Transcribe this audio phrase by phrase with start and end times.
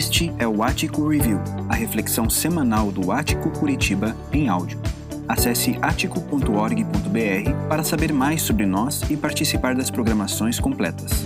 [0.00, 4.80] Este é o Ático Review, a reflexão semanal do Ático Curitiba em áudio.
[5.28, 11.22] Acesse atico.org.br para saber mais sobre nós e participar das programações completas.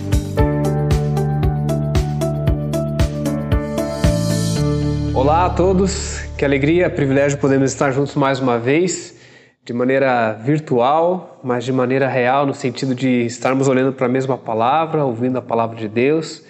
[5.13, 9.15] Olá a todos, que alegria, privilégio podermos estar juntos mais uma vez,
[9.63, 14.37] de maneira virtual, mas de maneira real, no sentido de estarmos olhando para a mesma
[14.37, 16.44] palavra, ouvindo a palavra de Deus.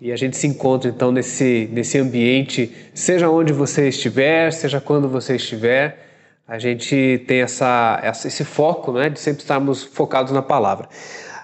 [0.00, 5.08] E a gente se encontra então nesse, nesse ambiente, seja onde você estiver, seja quando
[5.08, 6.04] você estiver,
[6.46, 10.88] a gente tem essa, essa, esse foco né, de sempre estarmos focados na palavra.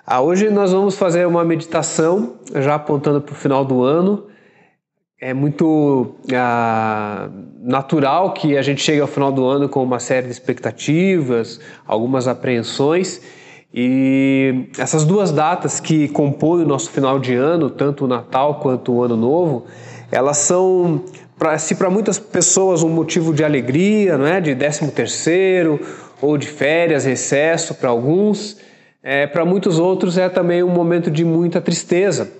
[0.07, 4.27] Ah, hoje nós vamos fazer uma meditação, já apontando para o final do ano.
[5.21, 7.31] É muito ah,
[7.61, 12.27] natural que a gente chegue ao final do ano com uma série de expectativas, algumas
[12.27, 13.23] apreensões.
[13.73, 18.93] E essas duas datas que compõem o nosso final de ano, tanto o Natal quanto
[18.93, 19.67] o Ano Novo,
[20.11, 21.05] elas são
[21.39, 24.41] pra, se para muitas pessoas um motivo de alegria, não é?
[24.41, 25.81] de 13 terceiro
[26.21, 28.59] ou de férias, recesso para alguns,
[29.03, 32.31] é, para muitos outros é também um momento de muita tristeza.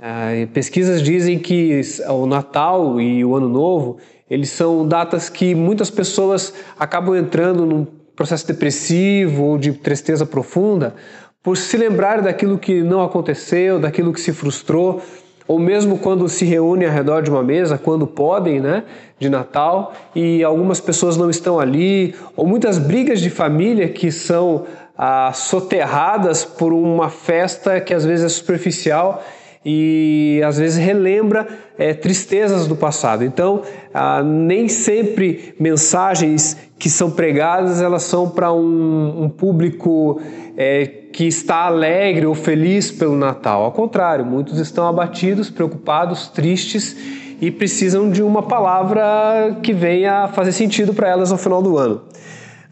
[0.00, 3.98] É, pesquisas dizem que o Natal e o Ano Novo
[4.30, 7.84] eles são datas que muitas pessoas acabam entrando num
[8.20, 10.94] processo depressivo ou de tristeza profunda
[11.42, 15.00] por se lembrar daquilo que não aconteceu, daquilo que se frustrou,
[15.48, 18.84] ou mesmo quando se reúnem ao redor de uma mesa, quando podem, né,
[19.18, 24.66] de Natal, e algumas pessoas não estão ali, ou muitas brigas de família que são
[24.98, 29.24] ah, soterradas por uma festa que às vezes é superficial
[29.64, 31.46] e às vezes relembra
[31.78, 33.24] é, tristezas do passado.
[33.24, 40.20] Então, ah, nem sempre mensagens que são pregadas elas são para um, um, público
[40.56, 43.62] é, que está alegre ou feliz pelo Natal.
[43.64, 46.96] Ao contrário, muitos estão abatidos, preocupados, tristes
[47.38, 52.02] e precisam de uma palavra que venha fazer sentido para elas no final do ano.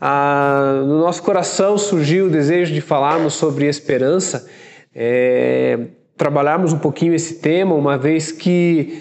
[0.00, 4.48] Ah, no nosso coração surgiu o desejo de falarmos sobre esperança.
[4.94, 5.78] É,
[6.18, 9.00] trabalharmos um pouquinho esse tema, uma vez que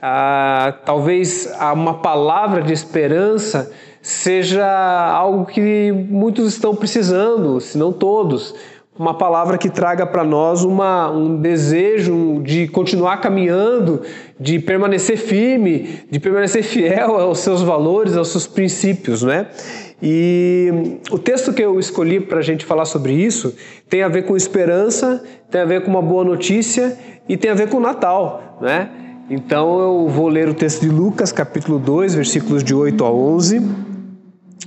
[0.00, 8.54] ah, talvez uma palavra de esperança seja algo que muitos estão precisando, se não todos.
[8.98, 14.02] Uma palavra que traga para nós uma, um desejo de continuar caminhando,
[14.40, 19.46] de permanecer firme, de permanecer fiel aos seus valores, aos seus princípios, né?
[20.02, 23.54] E o texto que eu escolhi para a gente falar sobre isso
[23.88, 26.98] tem a ver com esperança, tem a ver com uma boa notícia
[27.28, 28.90] e tem a ver com Natal, né?
[29.30, 33.62] Então eu vou ler o texto de Lucas, capítulo 2, versículos de 8 a 11.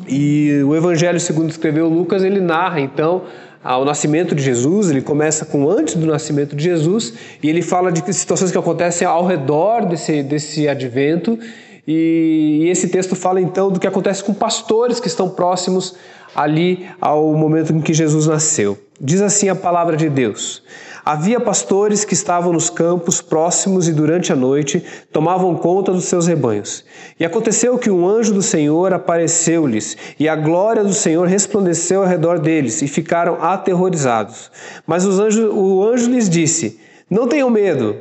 [0.08, 3.24] E o Evangelho segundo escreveu Lucas, ele narra então
[3.63, 7.91] o nascimento de Jesus, ele começa com antes do nascimento de Jesus e ele fala
[7.91, 11.38] de situações que acontecem ao redor desse, desse advento
[11.88, 15.95] e, esse texto fala então do que acontece com pastores que estão próximos
[16.35, 18.77] ali ao momento em que Jesus nasceu.
[19.00, 20.63] Diz assim a palavra de Deus:
[21.03, 26.28] Havia pastores que estavam nos campos próximos e durante a noite tomavam conta dos seus
[26.28, 26.85] rebanhos.
[27.19, 32.07] E aconteceu que um anjo do Senhor apareceu-lhes, e a glória do Senhor resplandeceu ao
[32.07, 34.51] redor deles, e ficaram aterrorizados.
[34.85, 36.79] Mas anjo, o anjo lhes disse:
[37.09, 37.95] Não tenham medo,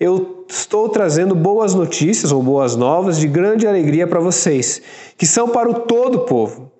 [0.00, 4.80] eu estou trazendo boas notícias ou boas novas de grande alegria para vocês,
[5.18, 6.72] que são para o todo o povo.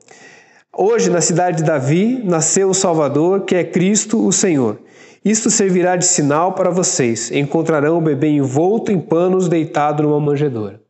[0.78, 4.78] Hoje, na cidade de Davi, nasceu o Salvador, que é Cristo o Senhor.
[5.26, 7.32] Isto servirá de sinal para vocês.
[7.32, 10.81] Encontrarão o bebê envolto em panos, deitado numa manjedoura.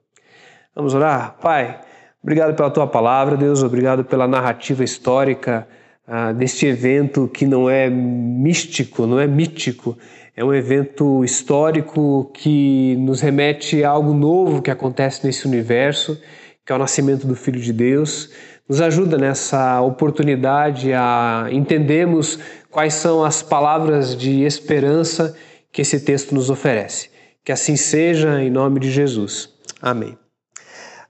[0.74, 1.38] Vamos orar?
[1.40, 1.80] Pai,
[2.22, 5.66] obrigado pela tua palavra, Deus, obrigado pela narrativa histórica
[6.06, 9.96] ah, deste evento que não é místico, não é mítico,
[10.36, 16.20] é um evento histórico que nos remete a algo novo que acontece nesse universo,
[16.62, 18.30] que é o nascimento do Filho de Deus.
[18.68, 22.38] Nos ajuda nessa oportunidade a entendermos
[22.76, 25.34] quais são as palavras de esperança
[25.72, 27.08] que esse texto nos oferece.
[27.42, 29.48] Que assim seja, em nome de Jesus.
[29.80, 30.14] Amém.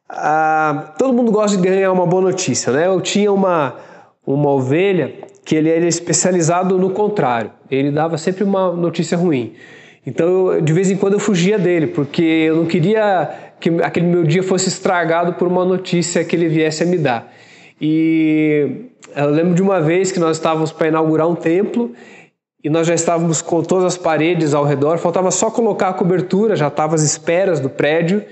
[0.08, 2.87] Ah, todo mundo gosta de ganhar uma boa notícia, né?
[2.87, 3.75] Eu tinha uma,
[4.25, 5.12] uma ovelha
[5.44, 7.50] que ele era especializado no contrário.
[7.69, 9.55] Ele dava sempre uma notícia ruim.
[10.06, 14.23] Então, de vez em quando eu fugia dele, porque eu não queria que aquele meu
[14.23, 17.32] dia fosse estragado por uma notícia que ele viesse a me dar.
[17.81, 21.92] E eu lembro de uma vez que nós estávamos para inaugurar um templo
[22.62, 26.54] e nós já estávamos com todas as paredes ao redor, faltava só colocar a cobertura,
[26.54, 28.22] já estava às esperas do prédio.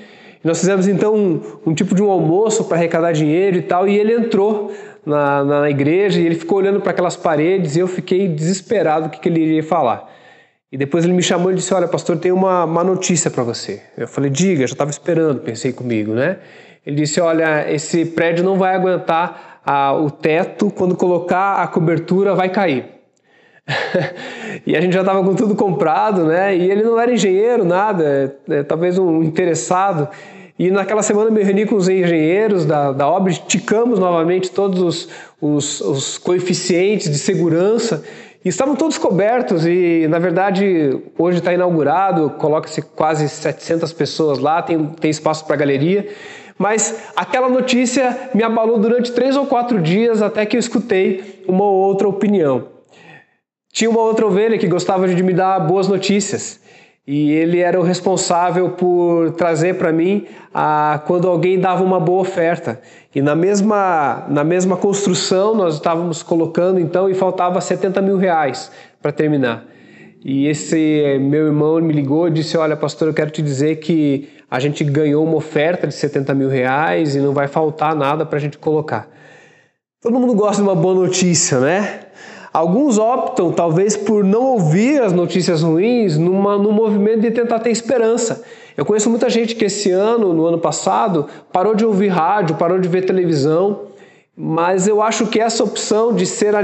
[0.42, 3.88] E nós fizemos então um, um tipo de um almoço para arrecadar dinheiro e tal,
[3.88, 4.72] e ele entrou
[5.06, 9.10] na, na igreja e ele ficou olhando para aquelas paredes e eu fiquei desesperado o
[9.10, 10.12] que, que ele iria falar.
[10.70, 13.80] E depois ele me chamou e disse: Olha, pastor, tem uma má notícia para você.
[13.96, 16.38] Eu falei: Diga, já estava esperando, pensei comigo, né?
[16.84, 22.34] Ele disse: Olha, esse prédio não vai aguentar ah, o teto, quando colocar a cobertura,
[22.34, 22.86] vai cair.
[24.66, 26.54] e a gente já estava com tudo comprado, né?
[26.54, 30.08] E ele não era engenheiro, nada, é, talvez um interessado.
[30.58, 35.08] E naquela semana me reuni com os engenheiros da, da obra, esticamos novamente todos os,
[35.40, 38.04] os, os coeficientes de segurança
[38.44, 44.60] e estavam todos cobertos e, na verdade, hoje está inaugurado, coloca-se quase 700 pessoas lá,
[44.60, 46.06] tem, tem espaço para galeria.
[46.58, 51.64] Mas aquela notícia me abalou durante três ou quatro dias até que eu escutei uma
[51.64, 52.68] ou outra opinião.
[53.72, 56.60] Tinha uma outra ovelha que gostava de me dar boas notícias.
[57.06, 62.22] E ele era o responsável por trazer para mim a, quando alguém dava uma boa
[62.22, 62.80] oferta.
[63.14, 68.70] E na mesma, na mesma construção nós estávamos colocando então e faltava 70 mil reais
[69.02, 69.66] para terminar.
[70.24, 74.26] E esse meu irmão me ligou e disse: Olha, pastor, eu quero te dizer que
[74.50, 78.38] a gente ganhou uma oferta de 70 mil reais e não vai faltar nada para
[78.38, 79.06] a gente colocar.
[80.00, 82.00] Todo mundo gosta de uma boa notícia, né?
[82.52, 87.70] Alguns optam, talvez, por não ouvir as notícias ruins numa, no movimento de tentar ter
[87.70, 88.44] esperança.
[88.76, 92.78] Eu conheço muita gente que esse ano, no ano passado, parou de ouvir rádio, parou
[92.78, 93.88] de ver televisão,
[94.36, 96.54] mas eu acho que essa opção de ser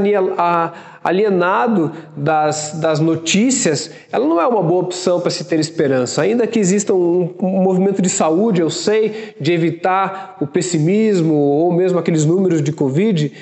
[1.02, 6.22] alienado das, das notícias, ela não é uma boa opção para se ter esperança.
[6.22, 11.72] Ainda que exista um, um movimento de saúde, eu sei, de evitar o pessimismo ou
[11.72, 13.32] mesmo aqueles números de Covid,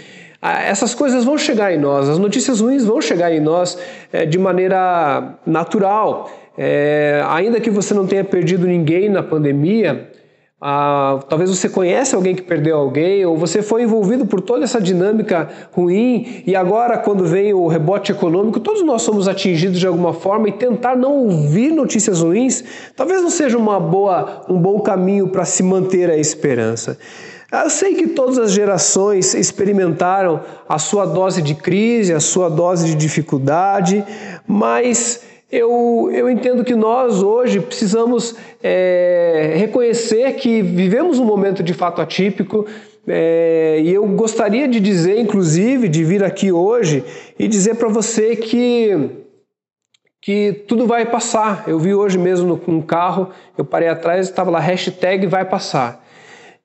[0.40, 3.76] essas coisas vão chegar em nós, as notícias ruins vão chegar em nós
[4.12, 6.30] é, de maneira natural.
[6.56, 10.10] É, ainda que você não tenha perdido ninguém na pandemia,
[10.60, 14.80] ah, talvez você conhece alguém que perdeu alguém, ou você foi envolvido por toda essa
[14.80, 20.12] dinâmica ruim, e agora, quando vem o rebote econômico, todos nós somos atingidos de alguma
[20.12, 22.64] forma, e tentar não ouvir notícias ruins
[22.96, 26.98] talvez não seja uma boa, um bom caminho para se manter a esperança.
[27.50, 32.88] Eu sei que todas as gerações experimentaram a sua dose de crise, a sua dose
[32.88, 34.04] de dificuldade,
[34.46, 41.72] mas eu, eu entendo que nós hoje precisamos é, reconhecer que vivemos um momento de
[41.72, 42.66] fato atípico.
[43.06, 47.02] É, e eu gostaria de dizer, inclusive, de vir aqui hoje
[47.38, 49.24] e dizer para você que
[50.20, 51.64] que tudo vai passar.
[51.66, 56.04] Eu vi hoje mesmo no, no carro, eu parei atrás, estava lá hashtag vai passar.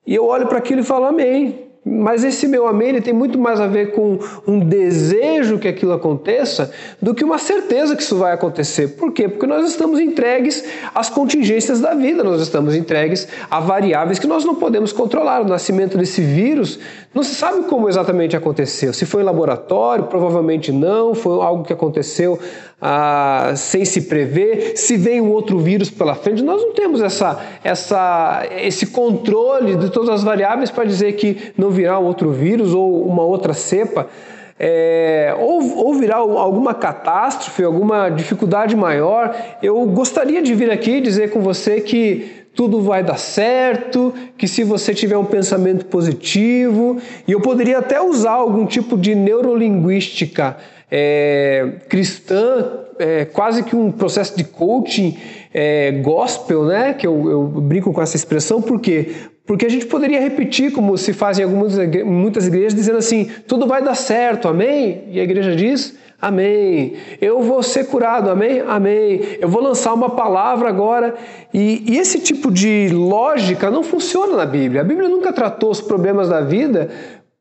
[0.06, 1.70] E eu olho para aquilo e falo amém.
[1.86, 5.92] Mas esse meu amém ele tem muito mais a ver com um desejo que aquilo
[5.92, 8.88] aconteça do que uma certeza que isso vai acontecer.
[8.96, 9.28] Por quê?
[9.28, 10.64] Porque nós estamos entregues
[10.94, 15.42] às contingências da vida, nós estamos entregues a variáveis que nós não podemos controlar.
[15.42, 16.78] O nascimento desse vírus
[17.14, 18.94] não se sabe como exatamente aconteceu.
[18.94, 22.38] Se foi em laboratório, provavelmente não, foi algo que aconteceu
[22.80, 27.40] ah, sem se prever, se vem um outro vírus pela frente, nós não temos essa,
[27.62, 32.74] essa, esse controle de todas as variáveis para dizer que não virá um outro vírus
[32.74, 34.08] ou uma outra cepa.
[34.58, 41.30] É, ou, ou virá alguma catástrofe, alguma dificuldade maior, eu gostaria de vir aqui dizer
[41.30, 47.32] com você que tudo vai dar certo, que se você tiver um pensamento positivo, e
[47.32, 50.56] eu poderia até usar algum tipo de neurolinguística
[50.90, 55.16] é, cristã, é, quase que um processo de coaching
[55.52, 56.94] é, gospel, né?
[56.94, 59.12] Que eu, eu, brinco com essa expressão, por quê?
[59.46, 63.66] Porque a gente poderia repetir, como se faz em algumas muitas igrejas, dizendo assim: tudo
[63.66, 65.04] vai dar certo, amém?
[65.10, 66.94] E a igreja diz: Amém.
[67.20, 68.62] Eu vou ser curado, amém?
[68.66, 69.20] Amém.
[69.38, 71.14] Eu vou lançar uma palavra agora.
[71.52, 74.80] E, e, esse tipo de lógica não funciona na Bíblia.
[74.80, 76.88] A Bíblia nunca tratou os problemas da vida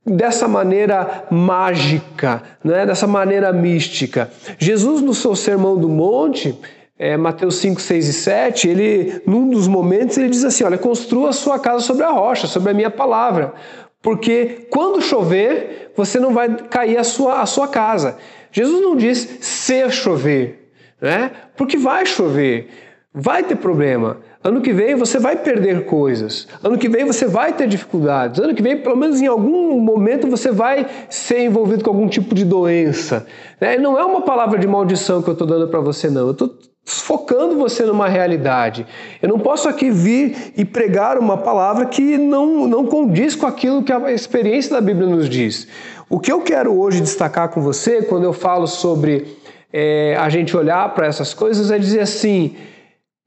[0.06, 2.86] dessa maneira mágica, né?
[2.86, 4.30] dessa maneira mística.
[4.58, 6.58] Jesus, no seu Sermão do Monte,
[7.00, 11.30] é, Mateus 5, 6 e 7, ele, num dos momentos, ele diz assim: Olha, construa
[11.30, 13.54] a sua casa sobre a rocha, sobre a minha palavra.
[14.02, 18.18] Porque quando chover, você não vai cair a sua, a sua casa.
[18.52, 20.70] Jesus não diz se chover,
[21.02, 21.32] né?
[21.56, 22.68] Porque vai chover,
[23.14, 24.18] vai ter problema.
[24.44, 26.48] Ano que vem você vai perder coisas.
[26.64, 28.40] Ano que vem você vai ter dificuldades.
[28.40, 32.34] Ano que vem, pelo menos em algum momento, você vai ser envolvido com algum tipo
[32.34, 33.26] de doença.
[33.62, 33.78] Né?
[33.78, 36.26] Não é uma palavra de maldição que eu estou dando para você, não.
[36.28, 38.86] Eu estou focando você numa realidade.
[39.22, 43.84] Eu não posso aqui vir e pregar uma palavra que não, não condiz com aquilo
[43.84, 45.68] que a experiência da Bíblia nos diz.
[46.10, 49.38] O que eu quero hoje destacar com você, quando eu falo sobre
[49.72, 52.56] é, a gente olhar para essas coisas, é dizer assim: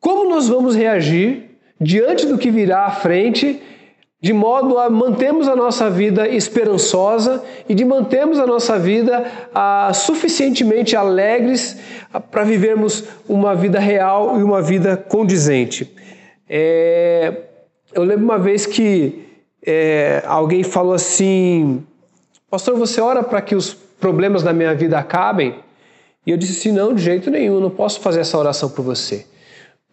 [0.07, 3.61] como nós vamos reagir diante do que virá à frente
[4.23, 9.91] de modo a mantermos a nossa vida esperançosa e de mantermos a nossa vida ah,
[9.93, 11.77] suficientemente alegres
[12.15, 15.93] ah, para vivermos uma vida real e uma vida condizente.
[16.49, 17.39] É,
[17.93, 19.27] eu lembro uma vez que
[19.67, 21.85] é, alguém falou assim:
[22.49, 25.57] Pastor, você ora para que os problemas da minha vida acabem?
[26.25, 29.27] E eu disse assim: Não, de jeito nenhum, não posso fazer essa oração por você.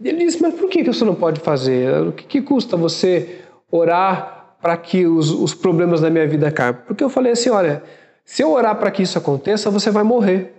[0.01, 2.07] Ele disse: Mas por que você não pode fazer?
[2.07, 6.81] O que, que custa você orar para que os, os problemas da minha vida acabem?
[6.85, 7.83] Porque eu falei assim: Olha,
[8.23, 10.53] se eu orar para que isso aconteça, você vai morrer.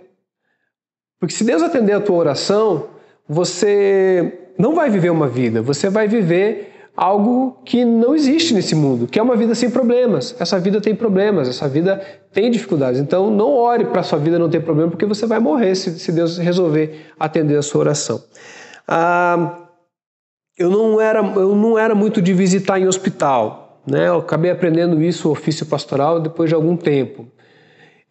[1.19, 2.87] Porque se Deus atender a tua oração,
[3.27, 9.05] você não vai viver uma vida, você vai viver algo que não existe nesse mundo,
[9.05, 10.35] que é uma vida sem problemas.
[10.39, 12.01] Essa vida tem problemas, essa vida
[12.31, 13.01] tem dificuldades.
[13.01, 15.99] Então não ore para a sua vida não ter problema, porque você vai morrer se,
[15.99, 18.23] se Deus resolver atender a sua oração.
[18.87, 19.67] Ah,
[20.57, 23.81] eu, não era, eu não era muito de visitar em hospital.
[23.85, 24.07] Né?
[24.07, 27.27] Eu acabei aprendendo isso, o ofício pastoral, depois de algum tempo.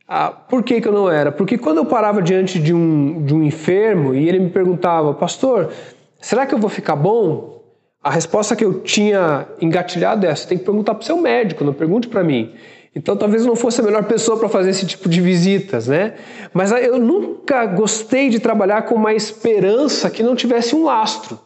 [0.07, 1.33] Ah, por que, que eu não era?
[1.33, 5.73] Porque quando eu parava diante de um, de um enfermo e ele me perguntava, pastor,
[6.21, 7.63] será que eu vou ficar bom?
[8.03, 11.65] A resposta que eu tinha engatilhado é essa: tem que perguntar para o seu médico,
[11.65, 12.53] não pergunte para mim.
[12.95, 16.15] Então talvez não fosse a melhor pessoa para fazer esse tipo de visitas, né?
[16.53, 21.39] Mas eu nunca gostei de trabalhar com uma esperança que não tivesse um lastro.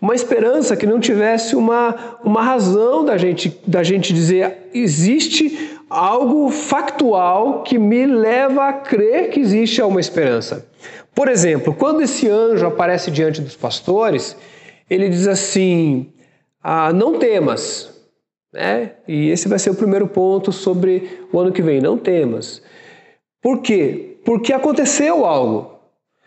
[0.00, 6.50] Uma esperança que não tivesse uma, uma razão da gente, da gente dizer existe algo
[6.50, 10.68] factual que me leva a crer que existe uma esperança.
[11.14, 14.36] Por exemplo, quando esse anjo aparece diante dos pastores,
[14.90, 16.12] ele diz assim:
[16.62, 17.93] ah, não temas.
[18.54, 18.92] Né?
[19.08, 22.62] E esse vai ser o primeiro ponto sobre o ano que vem: não temas.
[23.42, 24.16] Por quê?
[24.24, 25.72] Porque aconteceu algo.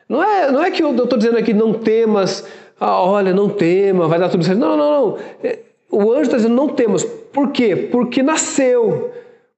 [0.09, 2.45] Não é, não é que eu estou dizendo aqui não temas,
[2.79, 4.59] ah, olha, não tema, vai dar tudo certo.
[4.59, 5.17] Não, não, não.
[5.41, 7.05] É, o anjo está dizendo não temas.
[7.05, 7.75] Por quê?
[7.75, 9.11] Porque nasceu.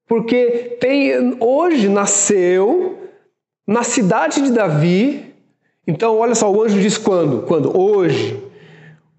[0.08, 3.00] Porque tem hoje nasceu
[3.68, 5.26] na cidade de Davi.
[5.88, 7.48] Então, olha só, o anjo diz quando?
[7.48, 7.76] Quando?
[7.76, 8.40] Hoje.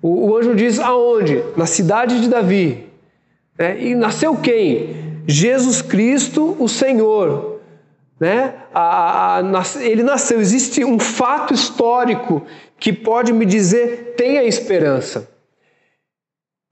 [0.00, 1.42] O, o anjo diz aonde?
[1.56, 2.89] Na cidade de Davi.
[3.60, 5.22] É, e nasceu quem?
[5.26, 7.60] Jesus Cristo, o Senhor.
[8.18, 8.54] Né?
[8.72, 9.42] A, a,
[9.82, 10.40] ele nasceu.
[10.40, 12.40] Existe um fato histórico
[12.78, 15.28] que pode me dizer tenha esperança.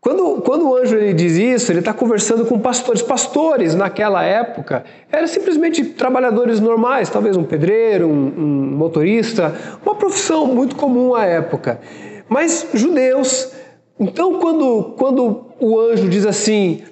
[0.00, 3.02] Quando, quando o anjo ele diz isso, ele está conversando com pastores.
[3.02, 9.54] Pastores, naquela época, eram simplesmente trabalhadores normais, talvez um pedreiro, um, um motorista,
[9.85, 11.80] uma profissão muito comum à época
[12.28, 13.52] mas judeus.
[13.98, 16.82] Então, quando, quando o anjo diz assim,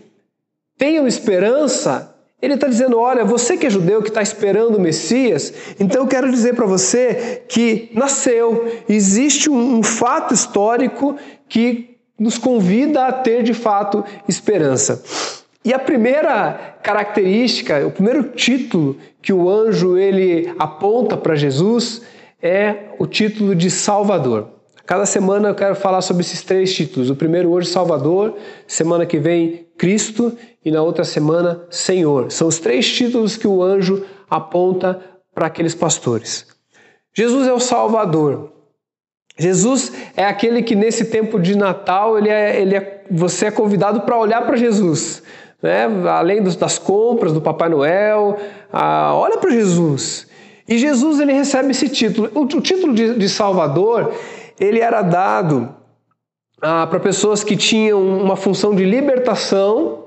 [0.76, 5.52] tenham esperança, ele está dizendo: olha, você que é judeu, que está esperando o Messias,
[5.80, 11.16] então eu quero dizer para você que nasceu, existe um, um fato histórico
[11.48, 15.02] que nos convida a ter de fato esperança.
[15.64, 22.02] E a primeira característica, o primeiro título que o anjo ele aponta para Jesus
[22.40, 24.55] é o título de Salvador.
[24.86, 27.10] Cada semana eu quero falar sobre esses três títulos.
[27.10, 28.36] O primeiro hoje Salvador,
[28.68, 30.32] semana que vem Cristo
[30.64, 32.30] e na outra semana Senhor.
[32.30, 35.00] São os três títulos que o anjo aponta
[35.34, 36.46] para aqueles pastores.
[37.12, 38.52] Jesus é o Salvador.
[39.36, 44.02] Jesus é aquele que nesse tempo de Natal ele é, ele é, você é convidado
[44.02, 45.20] para olhar para Jesus.
[45.60, 45.84] Né?
[46.08, 48.38] Além dos, das compras do Papai Noel,
[48.72, 50.28] ah, olha para Jesus.
[50.68, 52.30] E Jesus ele recebe esse título.
[52.34, 54.14] O, o título de, de Salvador
[54.58, 55.74] ele era dado
[56.60, 60.06] ah, para pessoas que tinham uma função de libertação,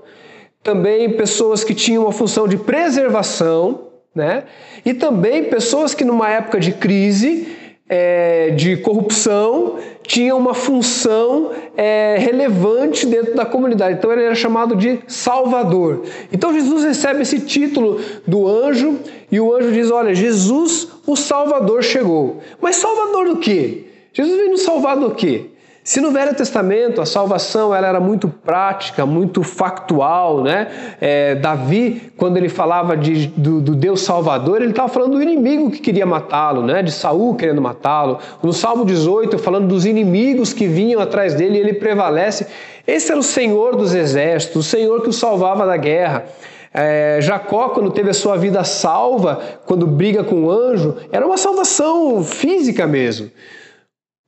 [0.64, 4.44] também pessoas que tinham uma função de preservação, né?
[4.86, 7.56] e também pessoas que numa época de crise,
[7.88, 13.98] é, de corrupção, tinham uma função é, relevante dentro da comunidade.
[13.98, 16.04] Então ele era chamado de Salvador.
[16.32, 19.00] Então Jesus recebe esse título do anjo
[19.32, 22.40] e o anjo diz: Olha, Jesus, o Salvador, chegou.
[22.62, 23.89] Mas Salvador do quê?
[24.20, 25.52] Jesus veio nos salvar do quê?
[25.82, 30.68] Se no Velho Testamento a salvação ela era muito prática, muito factual, né?
[31.00, 35.72] É, Davi, quando ele falava de, do, do Deus Salvador, ele estava falando do inimigo
[35.72, 36.84] que queria matá-lo, né?
[36.84, 38.20] de Saul querendo matá-lo.
[38.44, 42.46] No Salmo 18, falando dos inimigos que vinham atrás dele e ele prevalece.
[42.86, 46.26] Esse era o Senhor dos exércitos, o Senhor que o salvava da guerra.
[46.74, 51.38] É, Jacó, quando teve a sua vida salva, quando briga com o anjo, era uma
[51.38, 53.32] salvação física mesmo.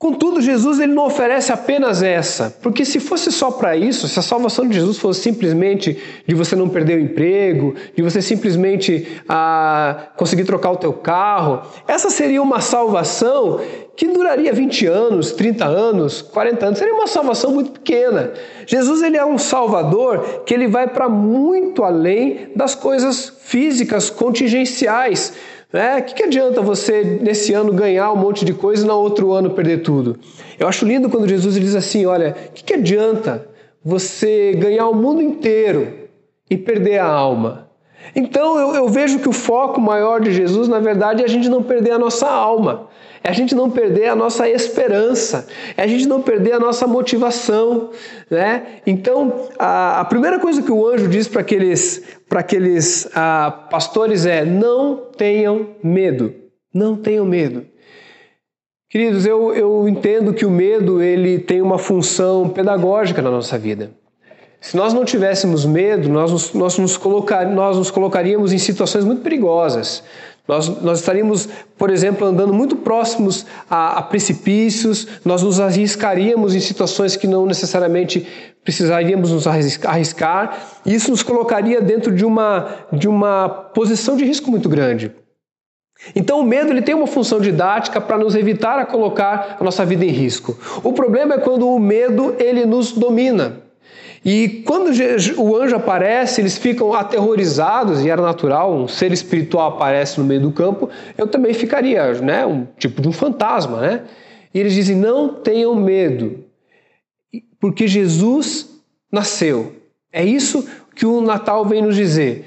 [0.02, 4.24] Contudo, Jesus ele não oferece apenas essa, porque se fosse só para isso, se a
[4.24, 10.08] salvação de Jesus fosse simplesmente de você não perder o emprego, de você simplesmente ah,
[10.18, 13.62] conseguir trocar o teu carro, essa seria uma salvação
[13.96, 18.34] que duraria 20 anos, 30 anos, 40 anos, seria uma salvação muito pequena.
[18.66, 25.32] Jesus ele é um salvador que ele vai para muito além das coisas físicas contingenciais.
[25.72, 26.02] Né?
[26.02, 29.52] Que, que adianta você nesse ano ganhar um monte de coisa e no outro ano
[29.52, 30.20] perder tudo?
[30.60, 33.48] Eu acho lindo quando Jesus diz assim: olha, que, que adianta
[33.84, 36.10] você ganhar o mundo inteiro
[36.50, 37.71] e perder a alma?
[38.16, 41.48] Então eu, eu, vejo que o foco maior de Jesus, na verdade, é a gente
[41.48, 42.90] não perder a nossa alma,
[43.24, 46.86] é a gente não perder a nossa esperança, é a gente não perder a nossa
[46.88, 47.92] motivação.
[48.30, 48.64] Né?
[48.86, 54.44] Então, a, a primeira coisa que o anjo diz para aqueles, aqueles a, pastores é:
[54.44, 56.34] não tenham medo,
[56.74, 57.66] não tenham medo.
[58.90, 63.92] Queridos, eu, eu entendo que o medo ele tem uma função pedagógica na nossa vida.
[64.62, 69.04] Se nós não tivéssemos medo, nós nos, nós nos, colocar, nós nos colocaríamos em situações
[69.04, 70.04] muito perigosas.
[70.48, 76.60] Nós, nós estaríamos, por exemplo, andando muito próximos a, a precipícios, nós nos arriscaríamos em
[76.60, 78.28] situações que não necessariamente
[78.64, 84.52] precisaríamos nos arriscar, e isso nos colocaria dentro de uma, de uma posição de risco
[84.52, 85.12] muito grande.
[86.16, 89.84] Então o medo ele tem uma função didática para nos evitar a colocar a nossa
[89.86, 90.56] vida em risco.
[90.84, 93.71] O problema é quando o medo ele nos domina.
[94.24, 94.92] E quando
[95.38, 100.42] o anjo aparece, eles ficam aterrorizados, e era natural, um ser espiritual aparece no meio
[100.42, 104.04] do campo, eu também ficaria, né, um tipo de um fantasma, né?
[104.54, 106.44] E eles dizem: "Não tenham medo,
[107.60, 108.70] porque Jesus
[109.12, 109.76] nasceu".
[110.14, 112.46] É isso que o Natal vem nos dizer.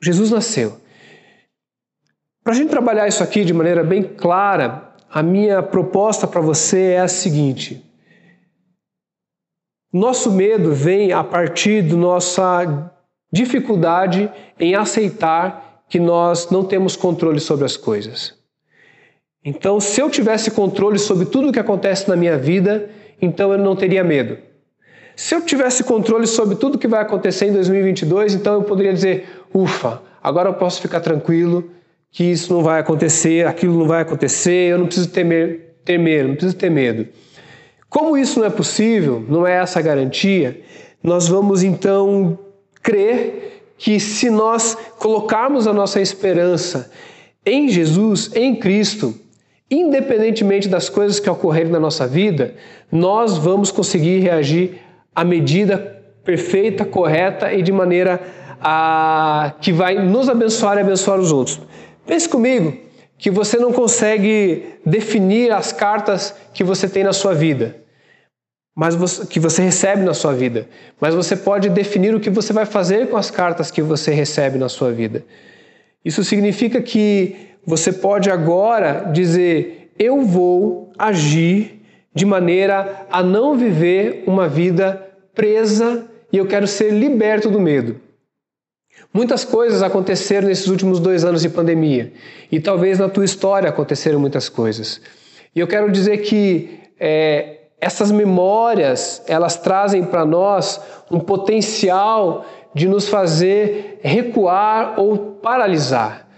[0.00, 0.80] Jesus nasceu.
[2.42, 6.92] Para a gente trabalhar isso aqui de maneira bem clara, a minha proposta para você
[6.92, 7.84] é a seguinte:
[9.92, 12.90] nosso medo vem a partir da nossa
[13.30, 18.34] dificuldade em aceitar que nós não temos controle sobre as coisas.
[19.44, 22.88] Então, se eu tivesse controle sobre tudo o que acontece na minha vida,
[23.20, 24.38] então eu não teria medo.
[25.14, 28.92] Se eu tivesse controle sobre tudo o que vai acontecer em 2022, então eu poderia
[28.92, 31.70] dizer: ufa, agora eu posso ficar tranquilo
[32.10, 36.34] que isso não vai acontecer, aquilo não vai acontecer, eu não preciso temer, temer não
[36.34, 37.08] preciso ter medo.
[37.92, 40.62] Como isso não é possível, não é essa a garantia,
[41.02, 42.38] nós vamos então
[42.82, 46.90] crer que se nós colocarmos a nossa esperança
[47.44, 49.14] em Jesus, em Cristo,
[49.70, 52.54] independentemente das coisas que ocorrerem na nossa vida,
[52.90, 54.80] nós vamos conseguir reagir
[55.14, 58.22] à medida perfeita, correta e de maneira
[58.58, 61.60] a, que vai nos abençoar e abençoar os outros.
[62.06, 62.74] Pense comigo
[63.18, 67.81] que você não consegue definir as cartas que você tem na sua vida
[68.74, 70.66] mas você, que você recebe na sua vida.
[71.00, 74.58] Mas você pode definir o que você vai fazer com as cartas que você recebe
[74.58, 75.24] na sua vida.
[76.04, 81.82] Isso significa que você pode agora dizer: eu vou agir
[82.14, 88.00] de maneira a não viver uma vida presa e eu quero ser liberto do medo.
[89.12, 92.12] Muitas coisas aconteceram nesses últimos dois anos de pandemia
[92.50, 95.00] e talvez na tua história aconteceram muitas coisas.
[95.54, 102.88] E eu quero dizer que é, essas memórias, elas trazem para nós um potencial de
[102.88, 106.28] nos fazer recuar ou paralisar.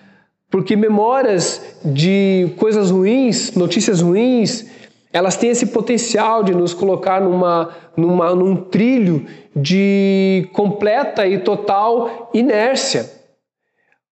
[0.50, 4.70] Porque memórias de coisas ruins, notícias ruins,
[5.12, 12.30] elas têm esse potencial de nos colocar numa, numa, num trilho de completa e total
[12.32, 13.04] inércia.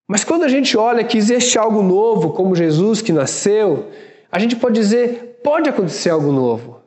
[0.06, 3.86] Mas quando a gente olha que existe algo novo, como Jesus que nasceu,
[4.30, 6.81] a gente pode dizer: pode acontecer algo novo.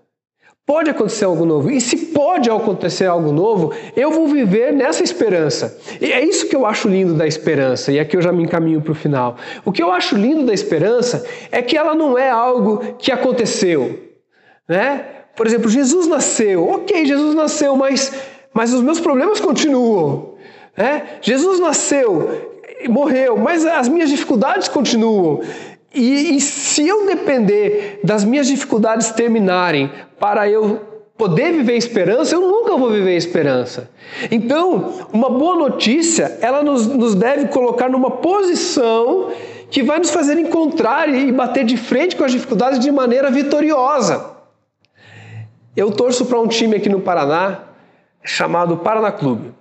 [0.65, 1.69] Pode acontecer algo novo.
[1.69, 5.77] E se pode acontecer algo novo, eu vou viver nessa esperança.
[6.01, 8.81] E é isso que eu acho lindo da esperança, e aqui eu já me encaminho
[8.81, 9.37] para o final.
[9.63, 13.99] O que eu acho lindo da esperança é que ela não é algo que aconteceu.
[14.67, 15.05] Né?
[15.35, 16.67] Por exemplo, Jesus nasceu.
[16.67, 18.11] Ok, Jesus nasceu, mas,
[18.51, 20.33] mas os meus problemas continuam.
[20.75, 21.03] Né?
[21.21, 25.41] Jesus nasceu, morreu, mas as minhas dificuldades continuam.
[25.95, 30.81] E, e se eu depender das minhas dificuldades terminarem para eu
[31.17, 33.89] poder viver esperança, eu nunca vou viver esperança.
[34.29, 39.31] Então, uma boa notícia, ela nos, nos deve colocar numa posição
[39.71, 44.31] que vai nos fazer encontrar e bater de frente com as dificuldades de maneira vitoriosa.
[45.75, 47.59] Eu torço para um time aqui no Paraná
[48.23, 49.53] chamado Paraná Clube.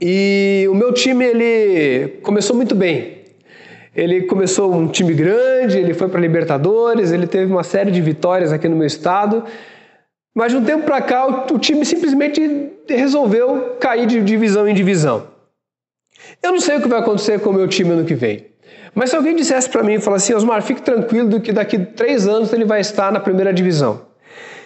[0.00, 3.23] E o meu time ele começou muito bem.
[3.94, 8.52] Ele começou um time grande, ele foi para Libertadores, ele teve uma série de vitórias
[8.52, 9.44] aqui no meu estado.
[10.34, 15.28] Mas de um tempo para cá, o, time simplesmente resolveu cair de divisão em divisão.
[16.42, 18.46] Eu não sei o que vai acontecer com o meu time ano que vem.
[18.92, 22.26] Mas se alguém dissesse para mim, falasse assim, Osmar, fique tranquilo do que daqui três
[22.26, 24.02] anos ele vai estar na primeira divisão.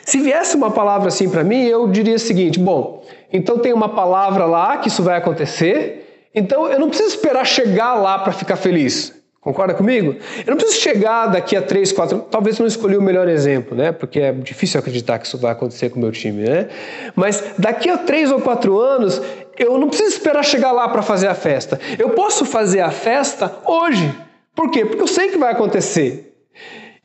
[0.03, 3.91] Se viesse uma palavra assim para mim, eu diria o seguinte: bom, então tem uma
[3.91, 8.57] palavra lá que isso vai acontecer, então eu não preciso esperar chegar lá para ficar
[8.57, 9.18] feliz.
[9.41, 10.17] Concorda comigo?
[10.45, 12.27] Eu não preciso chegar daqui a três, quatro.
[12.31, 13.93] Talvez não escolhi o melhor exemplo, né?
[13.93, 16.69] Porque é difícil acreditar que isso vai acontecer com o meu time, né?
[17.15, 19.23] Mas daqui a três ou quatro anos,
[19.57, 21.81] eu não preciso esperar chegar lá para fazer a festa.
[21.99, 24.13] Eu posso fazer a festa hoje.
[24.57, 24.85] Por quê?
[24.85, 26.35] Porque eu sei que vai acontecer.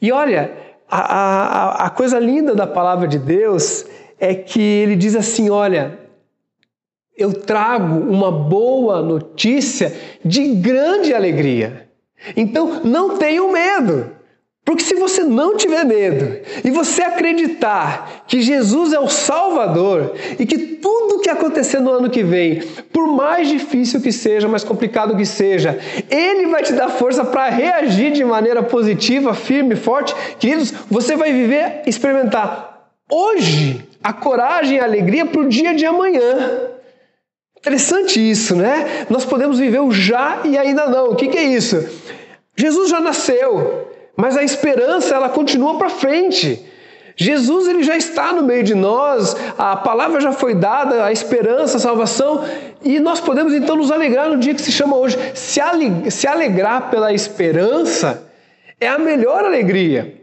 [0.01, 0.51] E olha,
[0.89, 3.85] a, a, a coisa linda da palavra de Deus
[4.19, 5.99] é que ele diz assim: olha,
[7.15, 11.89] eu trago uma boa notícia de grande alegria.
[12.35, 14.11] Então não tenham medo.
[14.65, 20.45] Porque se você não tiver medo e você acreditar que Jesus é o Salvador e
[20.45, 22.61] que tudo que acontecer no ano que vem,
[22.93, 25.77] por mais difícil que seja, mais complicado que seja,
[26.09, 31.33] Ele vai te dar força para reagir de maneira positiva, firme, forte, queridos, você vai
[31.33, 36.72] viver, experimentar hoje a coragem e a alegria para o dia de amanhã.
[37.63, 39.07] Interessante isso, né?
[39.09, 41.11] Nós podemos viver o já e ainda não.
[41.11, 41.87] O que, que é isso?
[42.55, 46.63] Jesus já nasceu mas a esperança ela continua para frente.
[47.15, 51.77] Jesus ele já está no meio de nós, a palavra já foi dada, a esperança,
[51.77, 52.43] a salvação,
[52.83, 55.17] e nós podemos então nos alegrar no dia que se chama hoje.
[55.35, 55.61] Se,
[56.09, 58.27] se alegrar pela esperança
[58.79, 60.21] é a melhor alegria.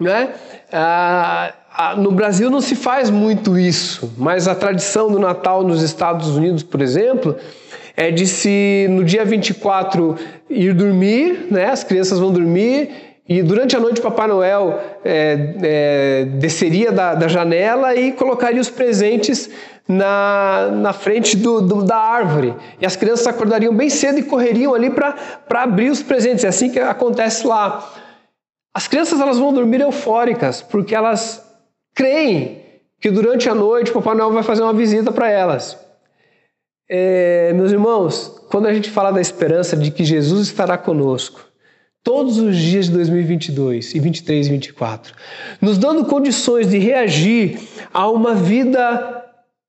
[0.00, 0.30] Né?
[0.72, 5.82] Ah, ah, no Brasil não se faz muito isso, mas a tradição do Natal nos
[5.82, 7.36] Estados Unidos, por exemplo,
[7.96, 10.16] é de se no dia 24
[10.50, 11.70] ir dormir, né?
[11.70, 12.90] as crianças vão dormir
[13.26, 18.68] e durante a noite Papai Noel é, é, desceria da, da, janela e colocaria os
[18.68, 19.48] presentes
[19.88, 22.54] na, na frente do, do, da árvore.
[22.78, 25.16] E as crianças acordariam bem cedo e correriam ali para
[25.50, 26.44] abrir os presentes.
[26.44, 27.90] É assim que acontece lá.
[28.74, 31.42] As crianças elas vão dormir eufóricas porque elas
[31.94, 32.62] creem
[33.00, 35.78] que durante a noite Papai Noel vai fazer uma visita para elas.
[36.88, 41.40] É, meus irmãos, quando a gente fala da esperança de que Jesus estará conosco
[42.02, 45.14] todos os dias de 2022 e 23 e 24,
[45.60, 47.58] nos dando condições de reagir
[47.92, 49.23] a uma vida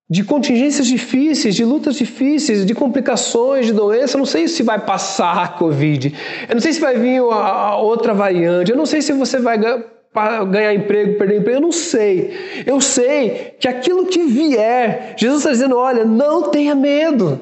[0.10, 4.16] de contingências difíceis, de lutas difíceis, de complicações, de doença.
[4.16, 6.14] Eu não sei se vai passar a Covid,
[6.48, 9.58] eu não sei se vai vir a outra variante, eu não sei se você vai
[9.58, 12.64] ganhar emprego, perder emprego, eu não sei.
[12.66, 17.42] Eu sei que aquilo que vier, Jesus está dizendo: olha, não tenha medo.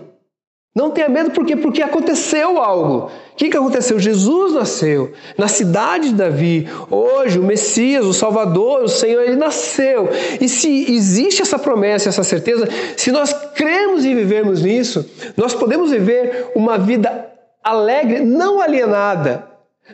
[0.75, 1.55] Não tenha medo, por quê?
[1.55, 3.11] Porque aconteceu algo.
[3.33, 3.99] O que, que aconteceu?
[3.99, 6.69] Jesus nasceu na cidade de Davi.
[6.89, 10.07] Hoje, o Messias, o Salvador, o Senhor, ele nasceu.
[10.39, 15.03] E se existe essa promessa, essa certeza, se nós cremos e vivermos nisso,
[15.35, 17.27] nós podemos viver uma vida
[17.63, 19.47] alegre, não alienada,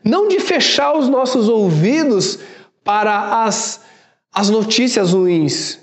[0.04, 2.40] não de fechar os nossos ouvidos
[2.84, 3.80] para as,
[4.34, 5.80] as notícias ruins,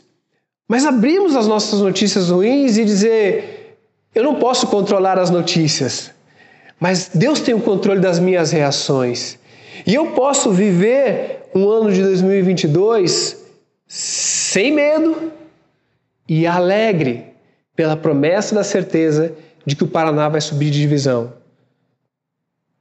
[0.69, 3.79] mas abrimos as nossas notícias ruins e dizer:
[4.15, 6.11] eu não posso controlar as notícias,
[6.79, 9.39] mas Deus tem o controle das minhas reações.
[9.87, 13.45] E eu posso viver um ano de 2022
[13.87, 15.33] sem medo
[16.29, 17.25] e alegre
[17.75, 19.33] pela promessa da certeza
[19.65, 21.33] de que o Paraná vai subir de divisão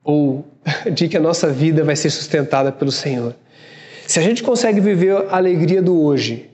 [0.03, 0.45] ou
[0.93, 3.35] de que a nossa vida vai ser sustentada pelo Senhor.
[4.07, 6.49] Se a gente consegue viver a alegria do hoje,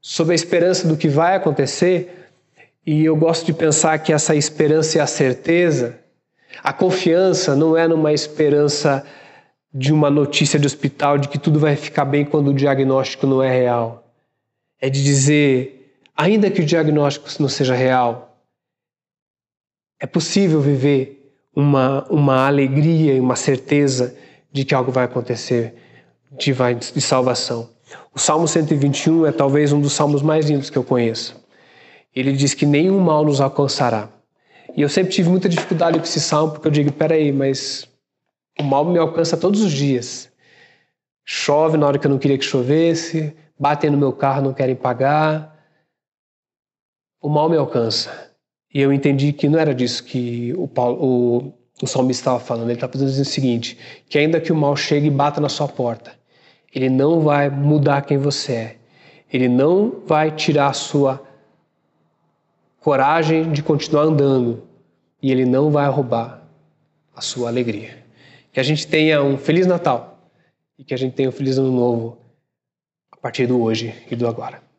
[0.00, 2.28] sob a esperança do que vai acontecer,
[2.84, 5.98] e eu gosto de pensar que essa esperança é a certeza,
[6.62, 9.04] a confiança não é numa esperança
[9.72, 13.42] de uma notícia de hospital de que tudo vai ficar bem quando o diagnóstico não
[13.42, 14.12] é real.
[14.80, 18.44] É de dizer, ainda que o diagnóstico não seja real,
[20.00, 24.16] é possível viver uma, uma alegria e uma certeza
[24.50, 25.74] de que algo vai acontecer
[26.32, 27.70] de, de salvação.
[28.14, 31.40] O Salmo 121 é talvez um dos salmos mais lindos que eu conheço.
[32.14, 34.08] Ele diz que nenhum mal nos alcançará.
[34.76, 37.88] E eu sempre tive muita dificuldade com esse salmo, porque eu digo, peraí, mas
[38.58, 40.30] o mal me alcança todos os dias.
[41.24, 44.74] Chove na hora que eu não queria que chovesse, batem no meu carro, não querem
[44.74, 45.56] pagar.
[47.20, 48.30] O mal me alcança.
[48.72, 51.52] E eu entendi que não era disso que o, Paulo, o,
[51.82, 52.66] o salmista estava falando.
[52.66, 53.76] Ele estava dizendo o seguinte:
[54.08, 56.12] que ainda que o mal chegue e bata na sua porta,
[56.74, 58.76] ele não vai mudar quem você é.
[59.32, 61.22] Ele não vai tirar a sua
[62.80, 64.66] coragem de continuar andando.
[65.22, 66.42] E ele não vai roubar
[67.14, 68.04] a sua alegria.
[68.52, 70.18] Que a gente tenha um Feliz Natal
[70.78, 72.18] e que a gente tenha um Feliz Ano Novo
[73.12, 74.69] a partir do hoje e do agora.